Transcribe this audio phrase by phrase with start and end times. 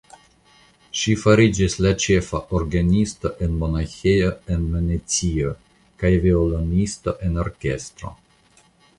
[0.99, 5.51] Ŝi fariĝis la ĉefa orgenisto de Monaĥejo en Venecio
[6.05, 8.13] kaj violonisto en orkestro.